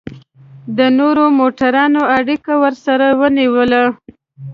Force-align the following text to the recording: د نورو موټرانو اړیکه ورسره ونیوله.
د 0.77 0.79
نورو 0.99 1.23
موټرانو 1.39 2.01
اړیکه 2.17 2.53
ورسره 2.63 3.05
ونیوله. 3.19 3.83